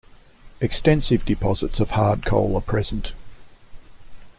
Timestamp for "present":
2.61-3.13